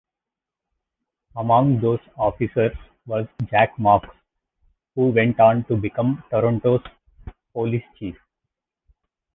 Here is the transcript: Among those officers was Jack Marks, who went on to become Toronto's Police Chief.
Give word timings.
Among 1.35 1.79
those 1.79 1.99
officers 2.17 2.75
was 3.05 3.27
Jack 3.51 3.77
Marks, 3.77 4.09
who 4.95 5.09
went 5.09 5.39
on 5.39 5.63
to 5.65 5.75
become 5.77 6.23
Toronto's 6.31 6.81
Police 7.53 7.83
Chief. 7.99 8.15